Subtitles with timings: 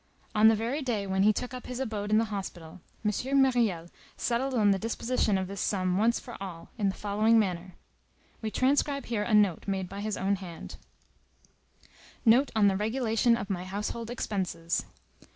[0.33, 3.11] On the very day when he took up his abode in the hospital, M.
[3.39, 7.75] Myriel settled on the disposition of this sum once for all, in the following manner.
[8.41, 10.77] We transcribe here a note made by his own hand:—
[12.25, 14.85] NOTE ON THE REGULATION OF MY HOUSEHOLD EXPENSES.